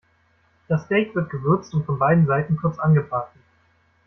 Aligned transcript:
Das 0.67 0.85
Steak 0.85 1.13
wird 1.13 1.29
gewürzt 1.29 1.75
und 1.75 1.85
von 1.85 1.99
beiden 1.99 2.25
Seiten 2.25 2.57
kurz 2.57 2.79
angebraten. 2.79 3.39